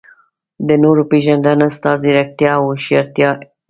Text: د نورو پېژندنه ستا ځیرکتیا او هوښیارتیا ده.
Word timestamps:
د 0.67 0.69
نورو 0.83 1.03
پېژندنه 1.11 1.67
ستا 1.77 1.91
ځیرکتیا 2.01 2.51
او 2.57 2.63
هوښیارتیا 2.69 3.29
ده. 3.37 3.39